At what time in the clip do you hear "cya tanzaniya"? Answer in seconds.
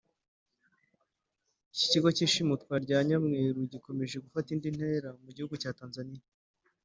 5.61-6.25